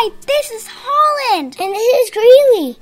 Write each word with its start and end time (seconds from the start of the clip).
Hi, 0.00 0.10
this 0.28 0.50
is 0.52 0.68
Holland. 0.70 1.56
And 1.58 1.74
this 1.74 2.06
is 2.06 2.10
Greeley. 2.12 2.78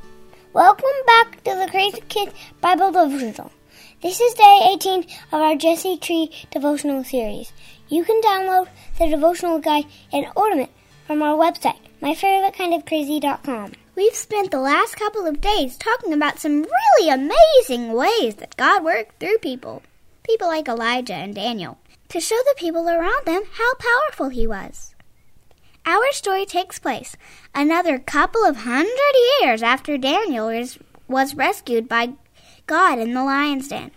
Welcome 0.52 0.98
back 1.06 1.42
to 1.44 1.54
the 1.54 1.66
Crazy 1.70 2.02
Kids 2.10 2.34
Bible 2.60 2.92
Devotional. 2.92 3.50
This 4.02 4.20
is 4.20 4.34
day 4.34 4.68
18 4.74 5.06
of 5.32 5.40
our 5.40 5.56
Jesse 5.56 5.96
Tree 5.96 6.30
devotional 6.50 7.04
series. 7.04 7.54
You 7.88 8.04
can 8.04 8.20
download 8.20 8.68
the 8.98 9.08
devotional 9.08 9.60
guide 9.60 9.86
and 10.12 10.26
ornament 10.36 10.68
from 11.06 11.22
our 11.22 11.38
website, 11.38 11.80
myfavoritekindofcrazy.com. 12.02 13.72
We've 13.94 14.14
spent 14.14 14.50
the 14.50 14.60
last 14.60 14.96
couple 14.96 15.26
of 15.26 15.40
days 15.40 15.78
talking 15.78 16.12
about 16.12 16.38
some 16.38 16.66
really 16.66 17.08
amazing 17.08 17.94
ways 17.94 18.34
that 18.34 18.58
God 18.58 18.84
worked 18.84 19.20
through 19.20 19.38
people. 19.38 19.82
People 20.22 20.48
like 20.48 20.68
Elijah 20.68 21.14
and 21.14 21.34
Daniel, 21.34 21.78
to 22.10 22.20
show 22.20 22.36
the 22.44 22.56
people 22.58 22.90
around 22.90 23.24
them 23.24 23.44
how 23.52 23.72
powerful 23.76 24.28
he 24.28 24.46
was. 24.46 24.94
Our 25.86 26.10
story 26.10 26.44
takes 26.44 26.80
place 26.80 27.16
another 27.54 27.98
couple 28.00 28.44
of 28.44 28.58
hundred 28.58 29.14
years 29.40 29.62
after 29.62 29.96
Daniel 29.96 30.48
was, 30.48 30.78
was 31.06 31.36
rescued 31.36 31.88
by 31.88 32.14
God 32.66 32.98
in 32.98 33.14
the 33.14 33.22
lion's 33.22 33.68
den. 33.68 33.92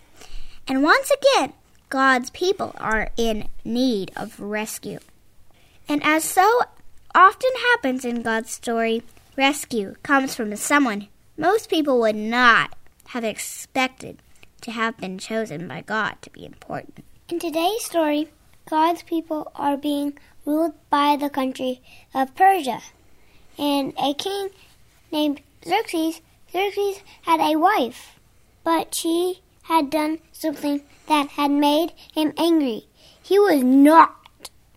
And 0.68 0.84
once 0.84 1.10
again, 1.10 1.52
God's 1.88 2.30
people 2.30 2.76
are 2.78 3.10
in 3.16 3.48
need 3.64 4.12
of 4.14 4.38
rescue. 4.38 5.00
And 5.88 6.00
as 6.04 6.22
so 6.22 6.60
often 7.12 7.50
happens 7.72 8.04
in 8.04 8.22
God's 8.22 8.52
story, 8.52 9.02
rescue 9.36 9.96
comes 10.04 10.36
from 10.36 10.54
someone 10.54 11.08
most 11.36 11.70
people 11.70 11.98
would 12.00 12.14
not 12.14 12.74
have 13.06 13.24
expected 13.24 14.18
to 14.60 14.70
have 14.70 14.98
been 14.98 15.18
chosen 15.18 15.66
by 15.66 15.80
God 15.80 16.16
to 16.20 16.30
be 16.30 16.44
important. 16.44 17.02
In 17.30 17.38
today's 17.38 17.82
story, 17.82 18.28
God's 18.68 19.02
people 19.02 19.50
are 19.56 19.76
being 19.76 20.18
ruled 20.44 20.74
by 20.88 21.16
the 21.16 21.30
country 21.30 21.80
of 22.14 22.34
Persia. 22.34 22.80
And 23.58 23.92
a 23.98 24.14
king 24.14 24.50
named 25.12 25.40
Xerxes, 25.66 26.20
Xerxes 26.52 27.02
had 27.22 27.40
a 27.40 27.58
wife, 27.58 28.18
but 28.64 28.94
she 28.94 29.40
had 29.62 29.90
done 29.90 30.18
something 30.32 30.82
that 31.06 31.28
had 31.30 31.50
made 31.50 31.92
him 32.12 32.32
angry. 32.36 32.86
He 33.22 33.38
was 33.38 33.62
not 33.62 34.16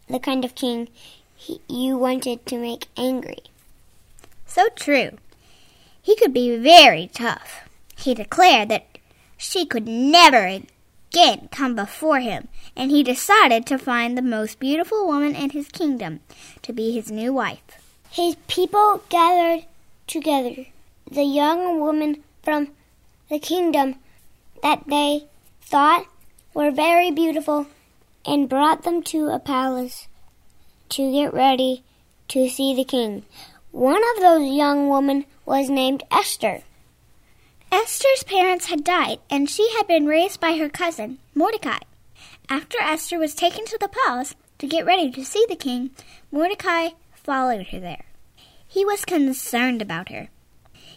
the 0.07 0.19
kind 0.19 0.45
of 0.45 0.55
king 0.55 0.89
he, 1.35 1.61
you 1.67 1.97
wanted 1.97 2.45
to 2.45 2.57
make 2.57 2.87
angry. 2.95 3.43
So 4.45 4.67
true. 4.75 5.17
He 6.01 6.15
could 6.15 6.33
be 6.33 6.57
very 6.57 7.07
tough. 7.07 7.67
He 7.97 8.13
declared 8.13 8.69
that 8.69 8.97
she 9.37 9.65
could 9.65 9.87
never 9.87 10.59
again 11.13 11.47
come 11.51 11.75
before 11.75 12.19
him, 12.19 12.47
and 12.75 12.89
he 12.89 13.03
decided 13.03 13.65
to 13.67 13.77
find 13.77 14.17
the 14.17 14.21
most 14.21 14.59
beautiful 14.59 15.05
woman 15.05 15.35
in 15.35 15.51
his 15.51 15.67
kingdom 15.67 16.19
to 16.63 16.73
be 16.73 16.91
his 16.91 17.11
new 17.11 17.31
wife. 17.31 17.61
His 18.09 18.35
people 18.47 19.03
gathered 19.09 19.65
together 20.07 20.65
the 21.09 21.23
young 21.23 21.79
women 21.79 22.23
from 22.41 22.69
the 23.29 23.37
kingdom 23.37 23.95
that 24.63 24.83
they 24.87 25.25
thought 25.61 26.07
were 26.53 26.71
very 26.71 27.11
beautiful 27.11 27.67
and 28.25 28.49
brought 28.49 28.83
them 28.83 29.03
to 29.03 29.27
a 29.27 29.39
palace 29.39 30.07
to 30.89 31.11
get 31.11 31.33
ready 31.33 31.83
to 32.29 32.49
see 32.49 32.73
the 32.73 32.83
king. 32.83 33.23
One 33.71 34.01
of 34.15 34.21
those 34.21 34.51
young 34.51 34.89
women 34.89 35.25
was 35.45 35.69
named 35.69 36.03
Esther. 36.11 36.63
Esther's 37.73 38.23
parents 38.23 38.67
had 38.67 38.83
died, 38.83 39.17
and 39.31 39.49
she 39.49 39.67
had 39.75 39.87
been 39.87 40.05
raised 40.05 40.39
by 40.39 40.55
her 40.57 40.69
cousin, 40.69 41.17
Mordecai. 41.33 41.79
After 42.47 42.77
Esther 42.79 43.17
was 43.17 43.33
taken 43.33 43.65
to 43.65 43.79
the 43.79 43.87
palace 43.87 44.35
to 44.59 44.67
get 44.67 44.85
ready 44.85 45.09
to 45.09 45.25
see 45.25 45.43
the 45.49 45.55
king, 45.55 45.89
Mordecai 46.31 46.89
followed 47.15 47.69
her 47.69 47.79
there. 47.79 48.05
He 48.67 48.85
was 48.85 49.03
concerned 49.05 49.81
about 49.81 50.09
her. 50.09 50.29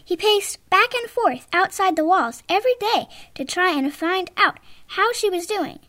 He 0.05 0.15
paced 0.15 0.69
back 0.69 0.93
and 0.93 1.09
forth 1.09 1.47
outside 1.51 1.95
the 1.95 2.05
walls 2.05 2.43
every 2.47 2.75
day 2.79 3.07
to 3.33 3.43
try 3.43 3.71
and 3.71 3.91
find 3.91 4.29
out 4.37 4.59
how 4.89 5.11
she 5.13 5.31
was 5.31 5.47
doing. 5.47 5.79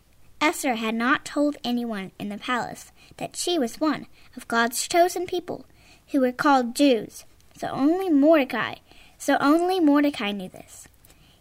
Esther 0.41 0.73
had 0.73 0.95
not 0.95 1.23
told 1.23 1.57
anyone 1.63 2.13
in 2.17 2.29
the 2.29 2.39
palace 2.39 2.91
that 3.17 3.35
she 3.35 3.59
was 3.59 3.79
one 3.79 4.07
of 4.35 4.47
God's 4.47 4.87
chosen 4.87 5.27
people 5.27 5.67
who 6.07 6.21
were 6.21 6.31
called 6.31 6.75
Jews, 6.75 7.25
so 7.55 7.67
only 7.67 8.09
Mordecai 8.09 8.77
so 9.19 9.37
only 9.39 9.79
Mordecai 9.79 10.31
knew 10.31 10.49
this. 10.49 10.87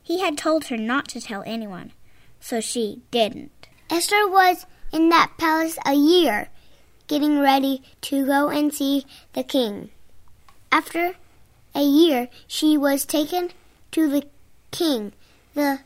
He 0.03 0.21
had 0.21 0.37
told 0.37 0.67
her 0.67 0.77
not 0.77 1.07
to 1.09 1.21
tell 1.21 1.45
anyone, 1.47 1.93
so 2.41 2.61
she 2.61 3.03
didn't. 3.11 3.69
Esther 3.89 4.29
was 4.29 4.67
in 4.93 5.09
that 5.11 5.33
palace 5.39 5.79
a 5.87 5.95
year, 5.95 6.49
getting 7.07 7.39
ready 7.39 7.83
to 8.03 8.27
go 8.27 8.49
and 8.49 8.75
see 8.75 9.07
the 9.33 9.45
king. 9.45 9.91
After 10.73 11.15
a 11.75 11.83
year, 11.83 12.29
she 12.47 12.77
was 12.77 13.07
taken 13.07 13.53
to 13.93 14.09
the 14.09 14.27
king. 14.73 15.13
The 15.55 15.81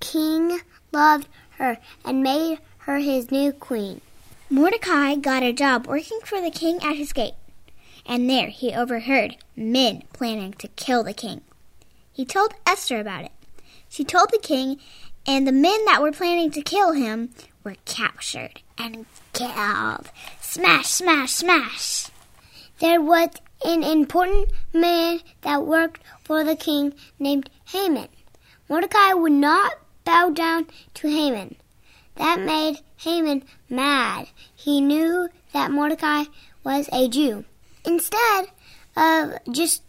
king 0.00 0.60
loved 0.92 1.28
her 1.58 1.78
and 2.04 2.22
made 2.22 2.58
her 2.78 2.98
his 2.98 3.30
new 3.30 3.52
queen. 3.52 4.00
Mordecai 4.50 5.14
got 5.14 5.42
a 5.42 5.52
job 5.52 5.86
working 5.86 6.20
for 6.24 6.40
the 6.40 6.50
king 6.50 6.82
at 6.82 6.96
his 6.96 7.12
gate 7.12 7.34
and 8.08 8.28
there 8.28 8.48
he 8.48 8.72
overheard 8.72 9.36
men 9.56 10.02
planning 10.12 10.52
to 10.54 10.68
kill 10.68 11.02
the 11.02 11.14
king. 11.14 11.42
He 12.12 12.24
told 12.24 12.54
Esther 12.66 13.00
about 13.00 13.24
it. 13.24 13.32
She 13.88 14.04
told 14.04 14.30
the 14.30 14.38
king, 14.38 14.78
and 15.26 15.46
the 15.46 15.52
men 15.52 15.84
that 15.86 16.00
were 16.00 16.12
planning 16.12 16.50
to 16.52 16.62
kill 16.62 16.92
him 16.92 17.30
were 17.64 17.76
captured 17.84 18.60
and 18.78 19.06
killed. 19.32 20.10
Smash, 20.40 20.86
smash, 20.86 21.32
smash. 21.32 22.08
There 22.78 23.00
was 23.00 23.30
an 23.64 23.82
important 23.82 24.50
man 24.72 25.20
that 25.42 25.66
worked 25.66 26.02
for 26.22 26.44
the 26.44 26.56
king 26.56 26.94
named 27.18 27.50
Haman. 27.66 28.08
Mordecai 28.68 29.12
would 29.12 29.32
not 29.32 29.72
bow 30.04 30.30
down 30.30 30.66
to 30.94 31.08
Haman. 31.08 31.56
That 32.16 32.40
made 32.40 32.80
Haman 32.98 33.44
mad. 33.68 34.28
He 34.54 34.80
knew 34.80 35.28
that 35.52 35.70
Mordecai 35.70 36.24
was 36.64 36.88
a 36.92 37.08
Jew. 37.08 37.44
Instead 37.86 38.48
of 38.96 39.38
just 39.52 39.82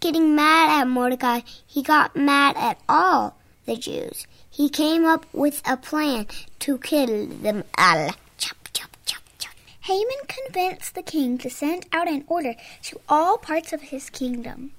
getting 0.00 0.34
mad 0.34 0.80
at 0.80 0.88
Mordecai, 0.88 1.40
he 1.66 1.82
got 1.82 2.14
mad 2.14 2.56
at 2.56 2.78
all 2.88 3.36
the 3.66 3.76
Jews. 3.76 4.26
He 4.48 4.68
came 4.68 5.04
up 5.04 5.26
with 5.32 5.60
a 5.66 5.76
plan 5.76 6.26
to 6.60 6.78
kill 6.78 7.26
them 7.26 7.64
all. 7.76 8.10
Chop, 8.38 8.56
chop, 8.72 8.96
chop, 9.04 9.22
chop. 9.38 9.54
Haman 9.80 10.26
convinced 10.28 10.94
the 10.94 11.02
king 11.02 11.38
to 11.38 11.50
send 11.50 11.86
out 11.92 12.08
an 12.08 12.24
order 12.28 12.54
to 12.84 13.00
all 13.08 13.38
parts 13.38 13.72
of 13.72 13.82
his 13.82 14.10
kingdom. 14.10 14.72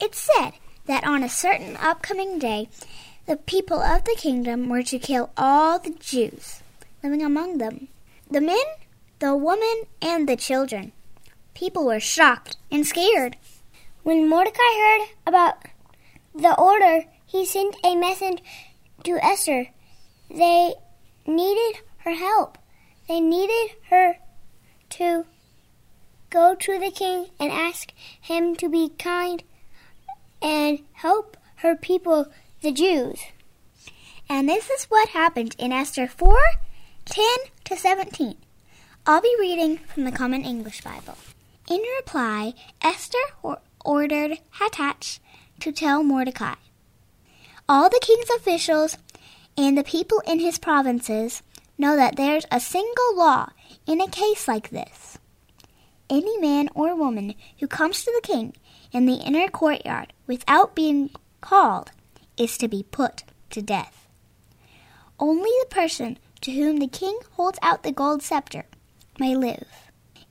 It 0.00 0.14
said 0.14 0.52
that 0.86 1.04
on 1.04 1.22
a 1.22 1.28
certain 1.28 1.76
upcoming 1.76 2.38
day, 2.38 2.68
the 3.26 3.36
people 3.36 3.80
of 3.80 4.04
the 4.04 4.16
kingdom 4.18 4.68
were 4.68 4.82
to 4.82 4.98
kill 4.98 5.30
all 5.36 5.78
the 5.78 5.94
Jews 5.98 6.60
living 7.02 7.22
among 7.22 7.58
them 7.58 7.88
the 8.30 8.40
men, 8.40 8.64
the 9.18 9.36
women, 9.36 9.82
and 10.00 10.28
the 10.28 10.36
children. 10.36 10.92
People 11.54 11.86
were 11.86 12.00
shocked 12.00 12.56
and 12.70 12.86
scared. 12.86 13.36
When 14.02 14.28
Mordecai 14.28 14.74
heard 14.78 15.08
about 15.26 15.56
the 16.34 16.58
order, 16.58 17.04
he 17.24 17.46
sent 17.46 17.76
a 17.84 17.94
message 17.94 18.42
to 19.04 19.24
Esther. 19.24 19.68
They 20.28 20.74
needed 21.26 21.80
her 21.98 22.14
help. 22.14 22.58
They 23.08 23.20
needed 23.20 23.76
her 23.90 24.16
to 24.90 25.26
go 26.30 26.54
to 26.54 26.78
the 26.78 26.90
king 26.90 27.26
and 27.38 27.52
ask 27.52 27.92
him 28.20 28.56
to 28.56 28.68
be 28.68 28.90
kind 28.98 29.42
and 30.42 30.80
help 30.94 31.36
her 31.56 31.76
people, 31.76 32.26
the 32.62 32.72
Jews. 32.72 33.20
And 34.28 34.48
this 34.48 34.68
is 34.70 34.84
what 34.84 35.10
happened 35.10 35.54
in 35.58 35.72
Esther 35.72 36.08
4 36.08 36.36
10 37.04 37.24
to 37.64 37.76
17. 37.76 38.36
I'll 39.06 39.20
be 39.20 39.36
reading 39.38 39.78
from 39.78 40.04
the 40.04 40.12
Common 40.12 40.44
English 40.44 40.80
Bible. 40.80 41.16
In 41.68 41.80
reply, 41.98 42.52
Esther 42.82 43.18
ordered 43.84 44.38
Hathach 44.58 45.18
to 45.60 45.72
tell 45.72 46.02
Mordecai. 46.02 46.56
All 47.66 47.88
the 47.88 48.00
king's 48.02 48.28
officials 48.36 48.98
and 49.56 49.78
the 49.78 49.84
people 49.84 50.20
in 50.26 50.40
his 50.40 50.58
provinces 50.58 51.42
know 51.78 51.96
that 51.96 52.16
there's 52.16 52.44
a 52.50 52.60
single 52.60 53.16
law 53.16 53.48
in 53.86 54.00
a 54.00 54.08
case 54.08 54.46
like 54.46 54.70
this. 54.70 55.18
Any 56.10 56.36
man 56.38 56.68
or 56.74 56.94
woman 56.94 57.34
who 57.60 57.66
comes 57.66 58.04
to 58.04 58.12
the 58.14 58.26
king 58.26 58.54
in 58.92 59.06
the 59.06 59.14
inner 59.14 59.48
courtyard 59.48 60.12
without 60.26 60.74
being 60.74 61.10
called 61.40 61.92
is 62.36 62.58
to 62.58 62.68
be 62.68 62.82
put 62.82 63.24
to 63.50 63.62
death. 63.62 64.06
Only 65.18 65.50
the 65.60 65.74
person 65.74 66.18
to 66.42 66.52
whom 66.52 66.76
the 66.76 66.88
king 66.88 67.18
holds 67.32 67.58
out 67.62 67.84
the 67.84 67.92
gold 67.92 68.22
scepter 68.22 68.66
may 69.18 69.34
live. 69.34 69.83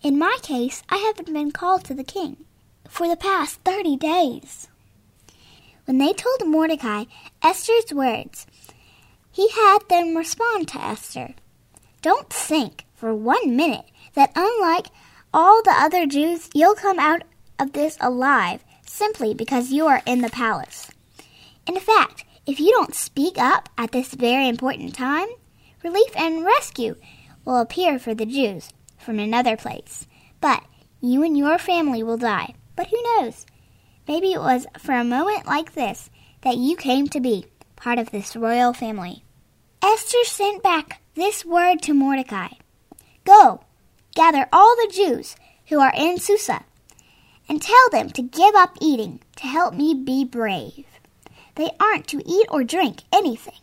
In 0.04 0.20
my 0.20 0.38
case, 0.42 0.84
I 0.90 0.98
haven't 0.98 1.32
been 1.32 1.54
called 1.54 1.86
to 1.86 1.94
the 1.94 2.04
king 2.04 2.44
for 2.90 3.08
the 3.08 3.16
past 3.16 3.62
thirty 3.64 3.96
days. 3.96 4.68
When 5.86 5.98
they 5.98 6.12
told 6.12 6.46
Mordecai 6.46 7.06
Esther's 7.42 7.94
words, 7.94 8.46
he 9.32 9.48
had 9.48 9.80
them 9.88 10.18
respond 10.18 10.68
to 10.68 10.82
Esther. 10.82 11.36
Don't 12.02 12.30
think 12.30 12.86
for 12.94 13.16
one 13.16 13.56
minute 13.56 13.86
that 14.14 14.34
unlike 14.36 14.88
all 15.34 15.64
the 15.64 15.72
other 15.72 16.06
Jews, 16.06 16.50
you'll 16.54 16.76
come 16.76 17.00
out 17.00 17.24
of 17.58 17.72
this 17.72 17.98
alive 18.02 18.62
simply 18.86 19.34
because 19.34 19.72
you 19.72 19.88
are 19.88 20.04
in 20.06 20.20
the 20.20 20.30
palace. 20.30 20.92
In 21.66 21.80
fact, 21.80 22.26
if 22.46 22.60
you 22.60 22.72
don't 22.72 22.94
speak 22.94 23.38
up 23.38 23.70
at 23.78 23.94
this 23.94 24.14
very 24.14 24.50
important 24.50 24.96
time, 24.96 25.30
relief 25.82 26.12
and 26.18 26.44
rescue 26.44 26.98
will 27.46 27.62
appear 27.62 27.98
for 27.98 28.14
the 28.14 28.26
Jews 28.26 28.70
from 29.04 29.20
another 29.20 29.56
place. 29.56 30.08
But 30.42 30.64
you 31.02 31.24
and 31.24 31.38
your 31.38 31.58
family 31.58 32.02
will 32.02 32.18
die. 32.18 32.56
But 32.76 32.88
who 32.88 33.02
knows? 33.04 33.46
Maybe 34.08 34.34
it 34.34 34.40
was 34.40 34.66
for 34.80 34.94
a 34.94 35.04
moment 35.04 35.46
like 35.46 35.74
this 35.74 36.10
that 36.42 36.58
you 36.58 36.76
came 36.76 37.08
to 37.08 37.20
be 37.20 37.46
part 37.76 38.00
of 38.00 38.12
this 38.12 38.36
royal 38.36 38.74
family. 38.74 39.24
Esther 39.84 40.24
sent 40.24 40.64
back 40.64 41.02
this 41.16 41.46
word 41.46 41.82
to 41.82 41.94
Mordecai 41.94 42.50
Go, 43.26 43.62
gather 44.16 44.48
all 44.52 44.76
the 44.76 44.92
Jews 44.94 45.36
who 45.68 45.80
are 45.80 45.94
in 45.96 46.20
Susa, 46.20 46.64
and 47.48 47.62
tell 47.62 47.90
them 47.92 48.10
to 48.12 48.22
give 48.22 48.56
up 48.56 48.78
eating 48.82 49.20
to 49.38 49.48
help 49.48 49.74
me 49.74 49.94
be 49.94 50.26
brave. 50.26 50.86
They 51.56 51.70
aren't 51.80 52.08
to 52.08 52.24
eat 52.26 52.48
or 52.50 52.64
drink 52.64 53.04
anything 53.12 53.60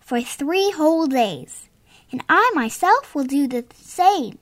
for 0.00 0.20
three 0.20 0.70
whole 0.70 1.06
days, 1.06 1.68
and 2.10 2.22
I 2.28 2.52
myself 2.54 3.14
will 3.14 3.24
do 3.24 3.46
the 3.46 3.64
same, 3.74 4.38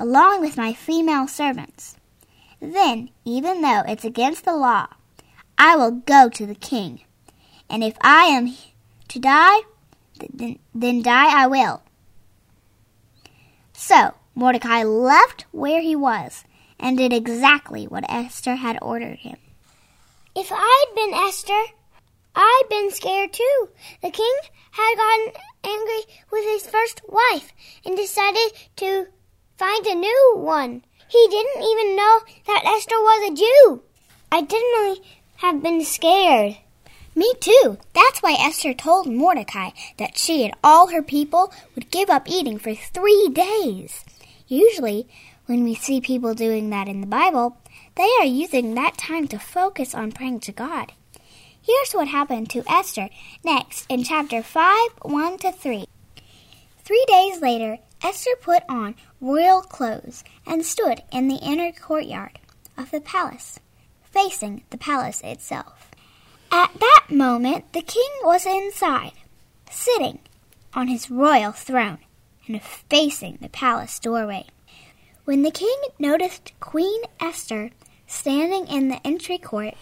along 0.00 0.40
with 0.40 0.56
my 0.56 0.72
female 0.72 1.28
servants. 1.28 1.94
Then, 2.58 3.10
even 3.24 3.60
though 3.60 3.82
it's 3.86 4.04
against 4.04 4.44
the 4.44 4.56
law, 4.56 4.86
I 5.58 5.76
will 5.76 5.90
go 5.90 6.30
to 6.30 6.46
the 6.46 6.54
king, 6.54 7.02
and 7.68 7.84
if 7.84 7.96
I 8.00 8.24
am 8.24 8.56
to 9.08 9.18
die, 9.18 9.60
then, 10.32 10.58
then 10.74 11.02
die 11.02 11.42
I 11.42 11.46
will. 11.46 11.82
So 13.74 14.14
Mordecai 14.34 14.82
left 14.84 15.44
where 15.52 15.82
he 15.82 15.94
was 15.94 16.44
and 16.78 16.96
did 16.96 17.12
exactly 17.12 17.86
what 17.86 18.10
Esther 18.10 18.54
had 18.54 18.78
ordered 18.80 19.18
him. 19.18 19.36
If 20.34 20.50
I'd 20.50 20.92
been 20.94 21.12
Esther, 21.12 21.62
I'd 22.34 22.62
been 22.70 22.90
scared 22.90 23.32
too. 23.32 23.68
The 24.00 24.10
king 24.10 24.34
had 24.70 24.96
gotten 24.96 25.42
angry 25.64 26.14
with 26.30 26.44
his 26.44 26.66
first 26.66 27.02
wife 27.08 27.52
and 27.84 27.96
decided 27.96 28.52
to 28.76 28.89
find 29.82 29.96
a 29.96 30.00
new 30.00 30.34
one. 30.36 30.82
He 31.08 31.26
didn't 31.30 31.62
even 31.62 31.96
know 31.96 32.20
that 32.46 32.64
Esther 32.64 32.96
was 32.96 33.30
a 33.30 33.34
Jew. 33.34 33.82
I 34.30 34.42
didn't 34.42 35.04
have 35.36 35.62
been 35.62 35.84
scared. 35.84 36.56
Me 37.14 37.32
too. 37.40 37.78
That's 37.94 38.20
why 38.20 38.36
Esther 38.38 38.74
told 38.74 39.06
Mordecai 39.06 39.70
that 39.98 40.16
she 40.16 40.44
and 40.44 40.54
all 40.62 40.88
her 40.88 41.02
people 41.02 41.52
would 41.74 41.90
give 41.90 42.08
up 42.10 42.28
eating 42.28 42.58
for 42.58 42.74
three 42.74 43.30
days. 43.32 44.04
Usually, 44.46 45.08
when 45.46 45.64
we 45.64 45.74
see 45.74 46.00
people 46.00 46.34
doing 46.34 46.70
that 46.70 46.88
in 46.88 47.00
the 47.00 47.06
Bible, 47.06 47.56
they 47.96 48.08
are 48.20 48.26
using 48.26 48.74
that 48.74 48.98
time 48.98 49.26
to 49.28 49.38
focus 49.38 49.94
on 49.94 50.12
praying 50.12 50.40
to 50.40 50.52
God. 50.52 50.92
Here's 51.60 51.92
what 51.92 52.08
happened 52.08 52.50
to 52.50 52.62
Esther 52.68 53.08
next 53.44 53.86
in 53.90 54.04
chapter 54.04 54.42
5 54.42 54.90
1 55.02 55.38
to 55.38 55.52
3. 55.52 55.86
Three 56.84 57.04
days 57.08 57.40
later, 57.40 57.78
Esther 58.02 58.30
put 58.40 58.62
on 58.68 58.94
royal 59.20 59.62
clothes 59.62 60.24
and 60.46 60.64
stood 60.64 61.02
in 61.12 61.28
the 61.28 61.36
inner 61.36 61.72
courtyard 61.72 62.38
of 62.76 62.90
the 62.90 63.00
palace, 63.00 63.60
facing 64.02 64.64
the 64.70 64.78
palace 64.78 65.20
itself. 65.22 65.90
At 66.50 66.72
that 66.80 67.06
moment, 67.10 67.72
the 67.72 67.82
king 67.82 68.10
was 68.22 68.46
inside, 68.46 69.12
sitting 69.70 70.20
on 70.74 70.88
his 70.88 71.10
royal 71.10 71.52
throne 71.52 71.98
and 72.46 72.62
facing 72.62 73.38
the 73.40 73.48
palace 73.48 73.98
doorway. 73.98 74.46
When 75.24 75.42
the 75.42 75.50
king 75.50 75.76
noticed 75.98 76.52
Queen 76.58 77.02
Esther 77.20 77.70
standing 78.06 78.66
in 78.66 78.88
the 78.88 79.06
entry 79.06 79.38
court, 79.38 79.74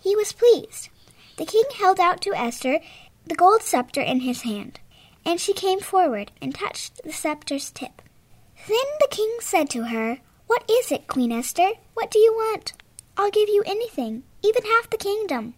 he 0.00 0.16
was 0.16 0.32
pleased. 0.32 0.88
The 1.36 1.44
king 1.44 1.64
held 1.78 2.00
out 2.00 2.20
to 2.22 2.34
Esther 2.34 2.80
the 3.26 3.36
gold 3.36 3.62
scepter 3.62 4.00
in 4.00 4.20
his 4.20 4.42
hand, 4.42 4.80
and 5.24 5.40
she 5.40 5.52
came 5.52 5.80
forward 5.80 6.32
and 6.40 6.54
touched 6.54 7.02
the 7.04 7.12
scepter's 7.12 7.70
tip. 7.70 8.02
Then 8.68 8.76
the 9.00 9.08
king 9.10 9.38
said 9.40 9.70
to 9.70 9.84
her, 9.84 10.18
What 10.46 10.62
is 10.70 10.92
it, 10.92 11.06
Queen 11.06 11.32
Esther? 11.32 11.70
What 11.94 12.10
do 12.10 12.18
you 12.18 12.34
want? 12.34 12.74
I'll 13.16 13.30
give 13.30 13.48
you 13.48 13.62
anything, 13.64 14.24
even 14.44 14.62
half 14.62 14.90
the 14.90 14.98
kingdom. 14.98 15.54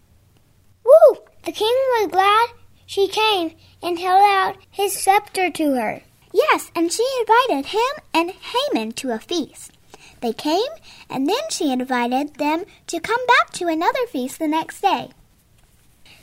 Woo! 0.85 1.17
The 1.43 1.51
king 1.51 1.75
was 1.99 2.07
glad 2.09 2.51
she 2.85 3.09
came 3.09 3.55
and 3.83 3.99
held 3.99 4.23
out 4.23 4.55
his 4.71 4.93
scepter 4.93 5.51
to 5.51 5.73
her. 5.73 6.01
Yes, 6.33 6.71
and 6.73 6.89
she 6.89 7.05
invited 7.19 7.71
him 7.71 7.91
and 8.13 8.31
Haman 8.31 8.93
to 8.93 9.11
a 9.11 9.19
feast. 9.19 9.73
They 10.21 10.31
came, 10.31 10.71
and 11.09 11.27
then 11.27 11.49
she 11.49 11.73
invited 11.73 12.35
them 12.35 12.63
to 12.87 13.01
come 13.01 13.25
back 13.27 13.51
to 13.55 13.67
another 13.67 14.07
feast 14.07 14.39
the 14.39 14.47
next 14.47 14.79
day. 14.79 15.09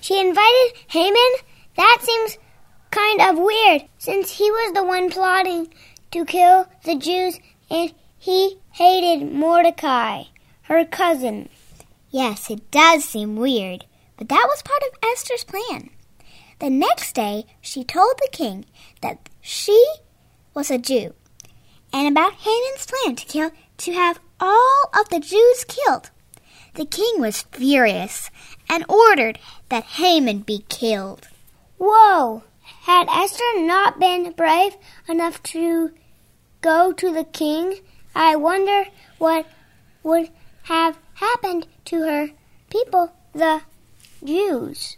She 0.01 0.19
invited 0.19 0.73
Haman? 0.87 1.33
That 1.77 1.99
seems 2.01 2.39
kind 2.91 3.21
of 3.21 3.37
weird, 3.37 3.83
since 3.99 4.39
he 4.39 4.51
was 4.51 4.73
the 4.73 4.85
one 4.85 5.11
plotting 5.11 5.69
to 6.11 6.25
kill 6.25 6.67
the 6.85 6.97
Jews 6.97 7.39
and 7.71 7.93
he 8.17 8.59
hated 8.73 9.33
Mordecai, 9.33 10.25
her 10.63 10.85
cousin. 10.85 11.49
Yes, 12.11 12.51
it 12.51 12.71
does 12.71 13.05
seem 13.05 13.37
weird, 13.37 13.85
but 14.17 14.29
that 14.29 14.47
was 14.49 14.63
part 14.63 14.83
of 14.83 14.99
Esther's 15.13 15.45
plan. 15.45 15.91
The 16.59 16.71
next 16.71 17.15
day, 17.15 17.45
she 17.61 17.85
told 17.85 18.15
the 18.19 18.29
king 18.33 18.65
that 19.01 19.29
she 19.41 19.81
was 20.55 20.71
a 20.71 20.79
Jew 20.79 21.15
and 21.93 22.09
about 22.09 22.35
Haman's 22.35 22.87
plan 22.87 23.17
to 23.17 23.27
kill 23.27 23.51
to 23.79 23.93
have 23.93 24.21
all 24.41 24.91
of 24.99 25.09
the 25.09 25.21
Jews 25.21 25.65
killed. 25.65 26.11
The 26.75 26.87
king 26.87 27.21
was 27.21 27.43
furious 27.43 28.31
and 28.69 28.85
ordered 28.89 29.39
that 29.69 29.85
Haman 29.85 30.41
be 30.41 30.65
killed. 30.69 31.29
Whoa! 31.79 32.43
Had 32.89 33.07
Esther 33.11 33.45
not 33.61 34.01
been 34.01 34.33
brave 34.33 34.79
enough 35.07 35.43
to 35.43 35.93
go 36.63 36.91
to 36.91 37.13
the 37.13 37.25
king, 37.25 37.81
I 38.15 38.35
wonder 38.35 38.87
what 39.19 39.45
would 40.03 40.31
have 40.63 40.97
happened 41.13 41.67
to 41.85 42.01
her 42.05 42.31
people, 42.71 43.13
the 43.35 43.61
Jews. 44.25 44.97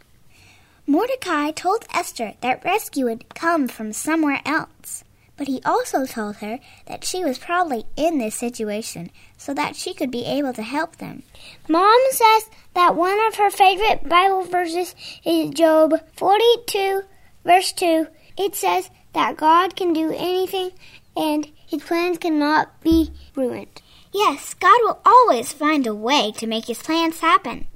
Mordecai 0.87 1.50
told 1.50 1.84
Esther 1.92 2.34
that 2.42 2.64
rescue 2.64 3.06
would 3.06 3.34
come 3.34 3.66
from 3.66 3.93
somewhere 3.93 4.40
else, 4.46 5.02
but 5.36 5.48
he 5.48 5.60
also 5.64 6.06
told 6.06 6.36
her 6.36 6.60
that 6.86 7.04
she 7.04 7.25
was 7.25 7.38
probably 7.38 7.86
in 7.96 8.19
this 8.19 8.36
situation 8.36 9.10
so 9.36 9.52
that 9.52 9.75
she 9.75 9.94
could 9.94 10.12
be 10.12 10.26
able 10.26 10.53
to 10.53 10.62
help 10.62 10.98
them. 10.98 11.24
Mom 11.69 12.00
says 12.12 12.50
that 12.74 12.94
one 12.94 13.19
of 13.26 13.34
her 13.34 13.50
favorite 13.50 14.08
Bible 14.08 14.44
verses 14.44 14.94
is 15.24 15.50
Job 15.50 15.94
42, 16.15 17.03
verse 17.44 17.73
2. 17.73 18.06
It 18.37 18.55
says 18.55 18.91
that 19.13 19.37
God 19.37 19.77
can 19.77 19.93
do 19.93 20.13
anything 20.17 20.70
and 21.17 21.51
his 21.67 21.82
plans 21.82 22.19
cannot 22.19 22.81
be 22.81 23.11
ruined. 23.35 23.82
Yes, 24.13 24.55
God 24.55 24.79
will 24.82 25.01
always 25.05 25.53
find 25.53 25.87
a 25.87 25.94
way 25.94 26.32
to 26.37 26.47
make 26.47 26.67
his 26.67 26.82
plans 26.82 27.20
happen. 27.20 27.67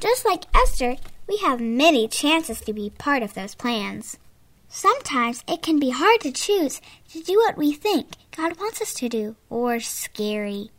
Just 0.00 0.24
like 0.24 0.44
Esther, 0.54 0.96
we 1.28 1.36
have 1.38 1.60
many 1.60 2.08
chances 2.08 2.60
to 2.62 2.72
be 2.72 2.90
part 2.90 3.22
of 3.22 3.34
those 3.34 3.54
plans. 3.54 4.18
Sometimes 4.68 5.44
it 5.46 5.62
can 5.62 5.78
be 5.78 5.90
hard 5.90 6.20
to 6.22 6.32
choose 6.32 6.80
to 7.10 7.22
do 7.22 7.36
what 7.36 7.56
we 7.56 7.72
think 7.72 8.08
God 8.36 8.58
wants 8.58 8.82
us 8.82 8.92
to 8.94 9.08
do, 9.08 9.36
or 9.48 9.78
scary. 9.78 10.70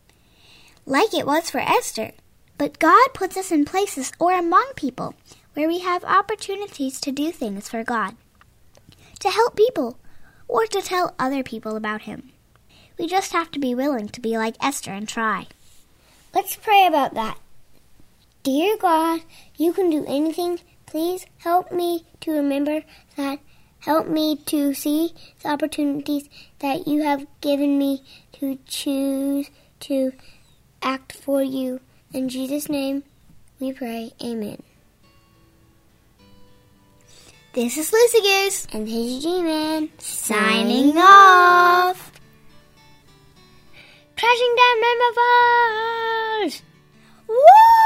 Like 0.85 1.13
it 1.13 1.25
was 1.25 1.49
for 1.49 1.59
Esther. 1.59 2.11
But 2.57 2.79
God 2.79 3.13
puts 3.13 3.37
us 3.37 3.51
in 3.51 3.65
places 3.65 4.11
or 4.19 4.33
among 4.33 4.73
people 4.75 5.15
where 5.53 5.67
we 5.67 5.79
have 5.79 6.03
opportunities 6.03 6.99
to 7.01 7.11
do 7.11 7.31
things 7.31 7.69
for 7.69 7.83
God, 7.83 8.15
to 9.25 9.31
help 9.31 9.55
people, 9.55 9.97
or 10.47 10.67
to 10.67 10.81
tell 10.83 11.15
other 11.17 11.41
people 11.41 11.75
about 11.75 12.03
Him. 12.03 12.31
We 12.99 13.07
just 13.07 13.33
have 13.33 13.49
to 13.51 13.59
be 13.59 13.73
willing 13.73 14.07
to 14.09 14.21
be 14.21 14.37
like 14.37 14.55
Esther 14.61 14.91
and 14.91 15.09
try. 15.09 15.47
Let's 16.33 16.55
pray 16.55 16.85
about 16.85 17.15
that. 17.15 17.39
Dear 18.43 18.77
God, 18.77 19.21
you 19.57 19.73
can 19.73 19.89
do 19.89 20.05
anything. 20.07 20.59
Please 20.85 21.25
help 21.39 21.71
me 21.71 22.05
to 22.21 22.31
remember 22.33 22.83
that. 23.17 23.39
Help 23.79 24.07
me 24.07 24.35
to 24.45 24.75
see 24.75 25.13
the 25.41 25.49
opportunities 25.49 26.29
that 26.59 26.87
you 26.87 27.01
have 27.01 27.25
given 27.41 27.79
me 27.79 28.03
to 28.33 28.59
choose 28.67 29.49
to 29.79 30.11
act 30.83 31.13
for 31.13 31.41
you. 31.41 31.79
In 32.13 32.29
Jesus' 32.29 32.69
name 32.69 33.03
we 33.59 33.73
pray. 33.73 34.13
Amen. 34.23 34.61
This 37.55 37.77
is 37.77 37.93
Lucy 37.93 38.19
Goose. 38.19 38.67
And 38.73 38.85
this 38.85 38.93
is 38.93 39.23
G-Man. 39.23 39.87
Signing 39.97 40.97
off. 40.97 42.11
Crashing 44.17 44.55
down 44.57 44.81
Falls! 45.15 46.61
Woo! 47.29 47.84